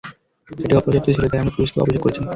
এটি 0.49 0.73
অপর্যাপ্ত 0.75 1.07
ছিল 1.07 1.25
তাই 1.27 1.41
আমরা 1.41 1.55
পুলিশকেও 1.55 1.83
অভিযোগ 1.83 2.01
করেছি। 2.03 2.19